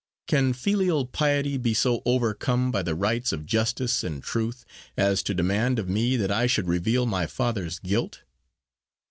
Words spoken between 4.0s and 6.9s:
and truth, as to demand of me that I should